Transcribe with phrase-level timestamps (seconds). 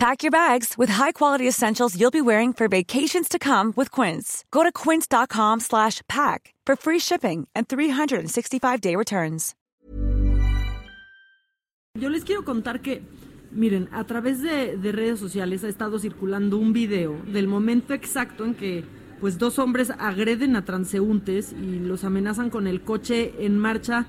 [0.00, 4.46] Pack your bags with high-quality essentials you'll be wearing for vacations to come with Quince.
[4.50, 9.54] Go to quince.com slash pack for free shipping and 365-day returns.
[11.98, 13.02] Yo les quiero contar que,
[13.50, 18.46] miren, a través de, de redes sociales ha estado circulando un video del momento exacto
[18.46, 18.86] en que
[19.20, 24.06] pues dos hombres agreden a transeúntes y los amenazan con el coche en marcha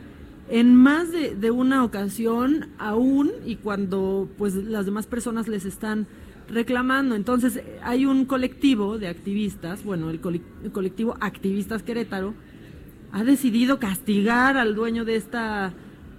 [0.49, 6.07] en más de, una ocasión aún y cuando pues las demás personas les están
[6.49, 7.15] reclamando.
[7.15, 12.33] Entonces hay un colectivo de activistas, bueno, el, colectivo Activistas Querétaro,
[13.13, 15.73] ha decidido castigar al dueño de esta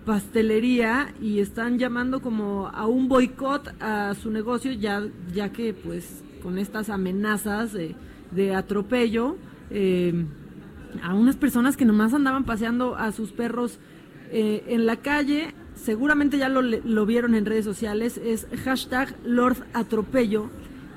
[0.05, 6.23] pastelería y están llamando como a un boicot a su negocio ya, ya que pues
[6.43, 7.95] con estas amenazas de,
[8.33, 9.37] de atropello
[9.71, 10.27] eh,
[11.03, 13.79] a unas personas que nomás andaban paseando a sus perros
[14.33, 20.49] eh, en la calle, seguramente ya lo, vieron en redes sociales, es hashtag Lord Atropello.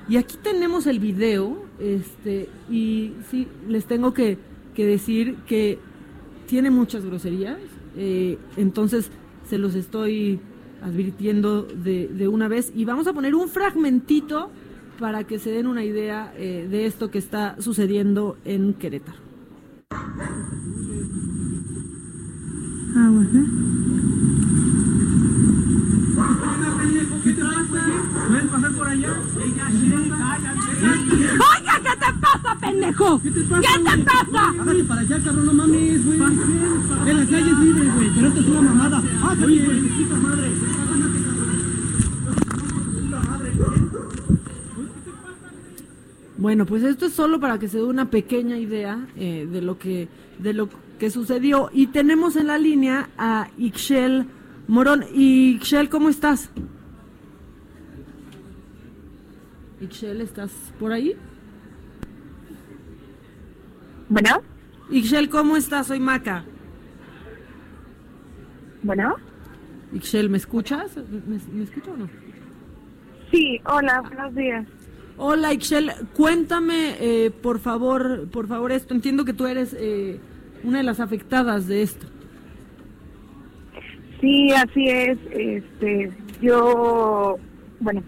[0.08, 4.38] Y aquí tenemos el video, este, y sí, les tengo que,
[4.75, 5.80] decir que
[6.47, 7.58] tiene muchas groserías,
[7.97, 9.09] eh, entonces
[9.49, 10.39] se los estoy
[10.81, 12.72] advirtiendo de, de, una vez.
[12.73, 14.49] Y vamos a poner un fragmentito
[14.97, 19.17] para que se den una idea eh, de esto que está sucediendo en Querétaro.
[22.95, 23.45] Aguas, ¿eh?
[27.23, 27.81] ¿Qué te pasa?
[28.27, 29.09] ¿Puedes pasar por allá?
[29.41, 29.67] Oiga,
[31.83, 33.19] ¿qué te pasa, pendejo?
[33.21, 33.61] ¿Qué te pasa?
[33.61, 34.53] ¿Qué te pasa?
[34.87, 36.19] Para allá, cabrón, no mames, güey.
[36.21, 39.02] En la calle es libre, güey, pero esto es una mamada.
[39.43, 39.61] Oye,
[39.97, 40.52] puta madre.
[46.37, 49.77] Bueno, pues esto es solo para que se dé una pequeña idea eh, de lo
[49.77, 50.09] que
[50.39, 50.69] de lo
[50.99, 54.25] que sucedió y tenemos en la línea a Ixchel
[54.67, 55.05] Morón.
[55.13, 56.49] Ixchel, ¿cómo estás?
[59.79, 61.15] Ixchel, ¿estás por ahí?
[64.09, 64.41] Bueno.
[64.89, 65.87] Ixchel, ¿cómo estás?
[65.87, 66.43] Soy Maca.
[68.83, 69.15] Bueno.
[69.93, 70.97] Ixchel, ¿me escuchas?
[70.97, 72.09] ¿Me, ¿Me escuchas o no?
[73.31, 74.67] Sí, hola, buenos días.
[75.17, 78.93] Hola, Ixchel, cuéntame, eh, por favor, por favor esto.
[78.93, 80.20] Entiendo que tú eres eh,
[80.64, 82.05] una de las afectadas de esto.
[84.20, 85.17] Sí, así es.
[85.31, 86.11] Este,
[86.42, 87.37] yo,
[87.80, 88.03] bueno,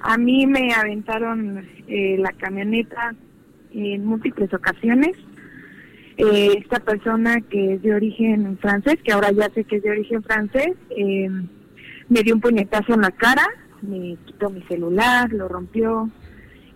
[0.00, 3.14] a mí me aventaron eh, la camioneta
[3.72, 5.16] en múltiples ocasiones.
[6.18, 9.90] Eh, esta persona que es de origen francés, que ahora ya sé que es de
[9.90, 11.30] origen francés, eh,
[12.08, 13.46] me dio un puñetazo en la cara,
[13.82, 16.08] me quitó mi celular, lo rompió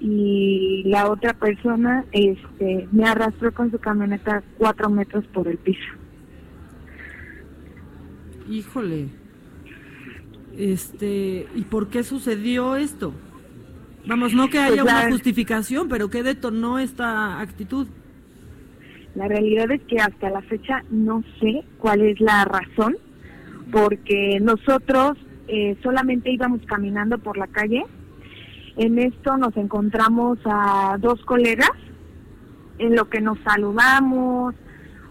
[0.00, 5.80] y la otra persona este me arrastró con su camioneta cuatro metros por el piso.
[8.50, 9.08] Híjole.
[10.56, 13.12] Este, ¿y por qué sucedió esto?
[14.06, 17.88] Vamos, no que haya Pues la- una justificación, pero ¿qué detonó esta actitud?
[19.14, 22.96] La realidad es que hasta la fecha no sé cuál es la razón,
[23.72, 25.18] porque nosotros
[25.48, 27.84] eh, solamente íbamos caminando por la calle.
[28.76, 31.70] En esto nos encontramos a dos colegas,
[32.78, 34.54] en lo que nos saludamos.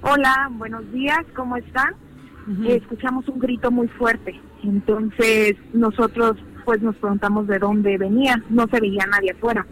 [0.02, 1.94] Hola, buenos días, ¿cómo están?
[2.64, 4.40] Eh, escuchamos un grito muy fuerte.
[4.64, 9.66] Entonces nosotros pues nos preguntamos de dónde venía, no se veía nadie afuera.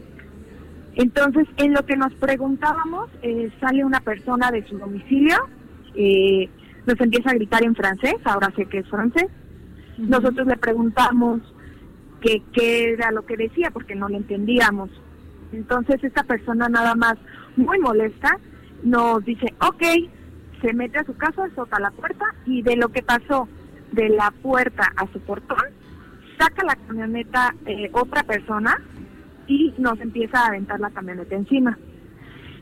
[0.96, 5.36] Entonces, en lo que nos preguntábamos, eh, sale una persona de su domicilio,
[5.96, 6.48] eh,
[6.86, 9.26] nos empieza a gritar en francés, ahora sé que es francés.
[9.98, 11.42] Nosotros le preguntamos
[12.22, 14.90] qué era lo que decía, porque no le entendíamos.
[15.52, 17.16] Entonces, esta persona nada más,
[17.56, 18.40] muy molesta,
[18.84, 19.84] nos dice, ok,
[20.62, 23.48] se mete a su casa, sota la puerta, y de lo que pasó
[23.92, 25.64] de la puerta a su portón,
[26.40, 28.82] saca la camioneta eh, otra persona
[29.48, 31.78] y nos empieza a aventar la camioneta encima.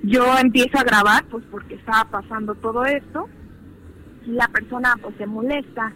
[0.03, 3.29] Yo empiezo a grabar, pues porque estaba pasando todo esto.
[4.25, 5.94] La persona pues se molesta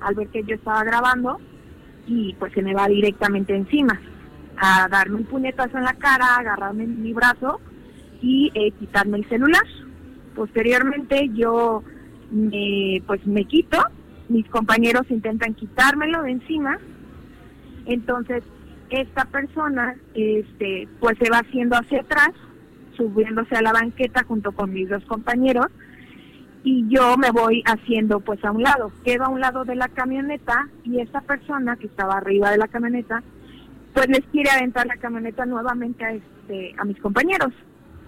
[0.00, 1.38] al ver que yo estaba grabando
[2.06, 4.00] y pues se me va directamente encima
[4.56, 7.60] a darme un puñetazo en la cara, agarrarme mi brazo
[8.22, 9.64] y eh, quitarme el celular.
[10.34, 11.82] Posteriormente yo
[12.30, 13.78] me, pues me quito,
[14.28, 16.78] mis compañeros intentan quitármelo de encima,
[17.86, 18.42] entonces
[18.90, 22.30] esta persona este pues se va haciendo hacia atrás,
[22.96, 25.66] subiéndose a la banqueta junto con mis dos compañeros
[26.66, 29.86] y yo me voy haciendo pues a un lado, quedo a un lado de la
[29.86, 33.22] camioneta y esa persona que estaba arriba de la camioneta
[33.94, 37.52] pues les quiere aventar la camioneta nuevamente a este a mis compañeros.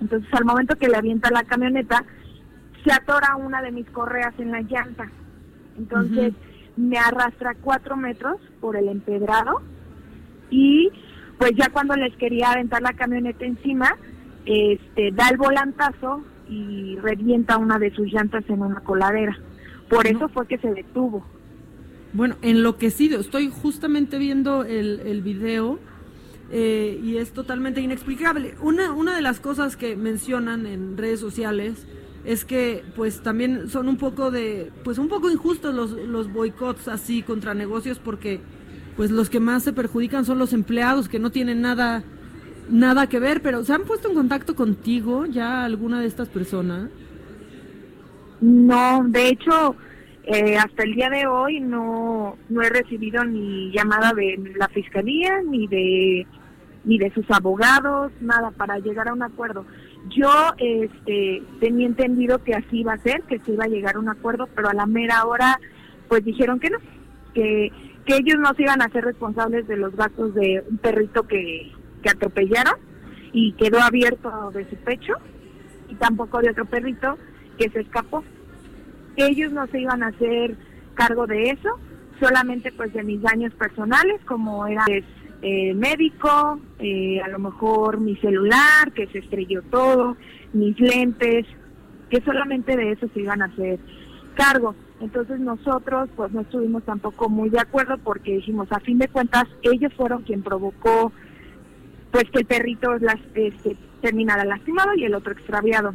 [0.00, 2.04] Entonces al momento que le avienta la camioneta
[2.82, 5.08] se atora una de mis correas en la llanta.
[5.78, 6.32] Entonces
[6.76, 9.62] me arrastra cuatro metros por el empedrado
[10.50, 10.90] y
[11.38, 13.94] pues ya cuando les quería aventar la camioneta encima,
[14.46, 19.38] este da el volantazo y revienta una de sus llantas en una coladera.
[19.88, 21.24] Por eso fue que se detuvo.
[22.12, 23.20] Bueno, enloquecido.
[23.20, 25.78] Estoy justamente viendo el, el video
[26.50, 28.54] eh, y es totalmente inexplicable.
[28.62, 31.86] Una, una de las cosas que mencionan en redes sociales
[32.24, 36.88] es que pues también son un poco de pues un poco injustos los, los boicots
[36.88, 38.40] así contra negocios porque
[38.96, 42.02] pues los que más se perjudican son los empleados que no tienen nada
[42.68, 46.90] nada que ver, pero ¿se han puesto en contacto contigo ya alguna de estas personas?
[48.40, 49.76] No, de hecho,
[50.24, 55.42] eh, hasta el día de hoy no, no he recibido ni llamada de la fiscalía
[55.42, 56.26] ni de
[56.84, 59.66] ni de sus abogados, nada para llegar a un acuerdo.
[60.16, 63.98] Yo este, tenía entendido que así iba a ser, que se iba a llegar a
[63.98, 65.60] un acuerdo, pero a la mera hora
[66.08, 66.78] pues dijeron que no,
[67.34, 67.70] que,
[68.06, 71.70] que ellos no se iban a hacer responsables de los gastos de un perrito que,
[72.02, 72.74] que atropellaron
[73.32, 75.14] y quedó abierto de su pecho
[75.88, 77.18] y tampoco de otro perrito
[77.58, 78.24] que se escapó.
[79.16, 80.56] Ellos no se iban a hacer
[80.94, 81.78] cargo de eso,
[82.20, 85.04] solamente pues de mis daños personales como era pues,
[85.42, 90.16] eh, médico, eh, a lo mejor mi celular que se estrelló todo,
[90.52, 91.46] mis lentes,
[92.10, 93.78] que solamente de eso se iban a hacer
[94.34, 94.74] cargo.
[95.00, 99.44] Entonces nosotros pues no estuvimos tampoco muy de acuerdo porque dijimos a fin de cuentas
[99.62, 101.12] ellos fueron quien provocó
[102.10, 105.94] pues que el perrito las, este, terminara lastimado y el otro extraviado.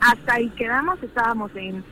[0.00, 1.84] Hasta ahí quedamos, estábamos en,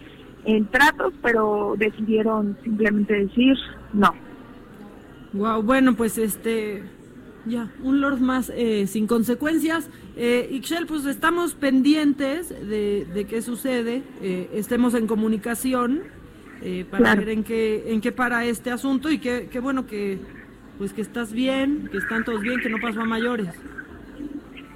[0.44, 3.56] en tratos, pero decidieron simplemente decir
[3.92, 4.14] no.
[5.34, 6.82] Wow, bueno, pues este,
[7.44, 9.90] ya, un Lord más eh, sin consecuencias.
[10.16, 16.02] Eh, Ixchel, pues estamos pendientes de, de qué sucede, eh, estemos en comunicación
[16.62, 17.20] eh, para Claro.
[17.20, 20.18] ver en qué, en qué para este asunto y qué, qué bueno que,
[20.78, 23.48] pues que estás bien, que están todos bien, que no pasó a mayores.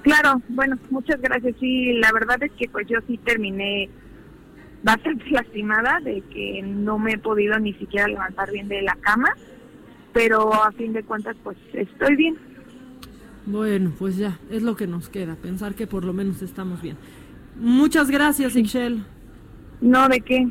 [0.03, 1.55] Claro, bueno, muchas gracias.
[1.59, 3.89] Sí, la verdad es que pues yo sí terminé
[4.83, 9.33] bastante lastimada de que no me he podido ni siquiera levantar bien de la cama,
[10.11, 12.37] pero a fin de cuentas pues estoy bien.
[13.45, 16.97] Bueno, pues ya, es lo que nos queda, pensar que por lo menos estamos bien.
[17.57, 19.03] Muchas gracias, Ixchel.
[19.81, 20.47] No, de qué.